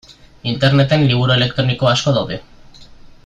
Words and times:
Interneten 0.51 1.05
liburu 1.11 1.35
elektroniko 1.35 1.91
asko 1.95 2.17
daude. 2.19 2.43